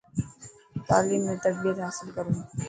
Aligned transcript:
تعليم 0.89 1.23
۾ 1.31 1.35
تربيت 1.45 1.77
حاصل 1.85 2.07
ڪرو. 2.17 2.31